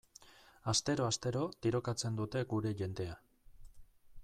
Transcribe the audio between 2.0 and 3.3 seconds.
dute gure jendea.